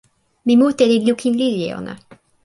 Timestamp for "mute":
0.61-0.83